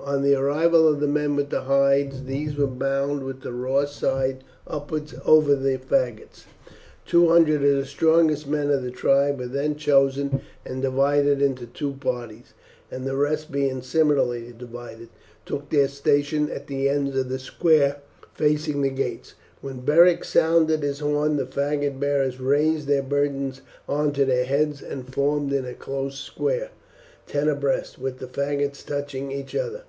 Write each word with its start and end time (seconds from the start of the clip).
On 0.00 0.22
the 0.22 0.36
arrival 0.36 0.88
of 0.88 1.00
the 1.00 1.08
men 1.08 1.36
with 1.36 1.50
the 1.50 1.62
hides, 1.62 2.24
these 2.24 2.56
were 2.56 2.66
bound 2.68 3.24
with 3.24 3.42
the 3.42 3.52
raw 3.52 3.84
side 3.84 4.42
upwards 4.66 5.14
over 5.26 5.54
the 5.54 5.76
faggots. 5.76 6.44
Two 7.04 7.28
hundred 7.28 7.62
of 7.62 7.76
the 7.76 7.84
strongest 7.84 8.46
men 8.48 8.70
of 8.70 8.82
the 8.82 8.92
tribe 8.92 9.38
were 9.38 9.46
then 9.48 9.76
chosen 9.76 10.40
and 10.64 10.80
divided 10.80 11.42
into 11.42 11.66
two 11.66 11.92
parties, 11.94 12.54
and 12.90 13.04
the 13.04 13.16
rest 13.16 13.52
being 13.52 13.82
similarly 13.82 14.54
divided, 14.56 15.10
took 15.44 15.68
their 15.68 15.88
station 15.88 16.48
at 16.48 16.68
the 16.68 16.88
ends 16.88 17.14
of 17.14 17.28
the 17.28 17.38
square 17.38 17.96
facing 18.32 18.80
the 18.80 18.88
gates. 18.90 19.34
When 19.60 19.80
Beric 19.80 20.24
sounded 20.24 20.82
his 20.82 21.00
horn 21.00 21.36
the 21.36 21.44
faggot 21.44 22.00
bearers 22.00 22.40
raised 22.40 22.86
their 22.86 23.02
burdens 23.02 23.60
on 23.86 24.12
to 24.12 24.24
their 24.24 24.44
heads 24.46 24.80
and 24.80 25.12
formed 25.12 25.52
in 25.52 25.66
a 25.66 25.74
close 25.74 26.18
square, 26.18 26.70
ten 27.26 27.46
abreast, 27.46 27.98
with 27.98 28.20
the 28.20 28.26
faggots 28.26 28.82
touching 28.86 29.30
each 29.30 29.54
other. 29.54 29.82